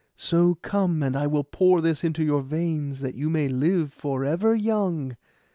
So 0.17 0.55
come, 0.55 1.03
and 1.03 1.15
I 1.15 1.27
will 1.27 1.43
pour 1.43 1.79
this 1.79 2.03
into 2.03 2.23
your 2.23 2.41
veins, 2.41 3.01
that 3.01 3.13
you 3.13 3.29
may 3.29 3.47
live 3.47 3.93
for 3.93 4.25
ever 4.25 4.55
young. 4.55 5.15